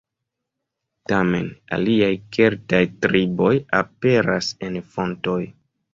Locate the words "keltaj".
2.37-2.81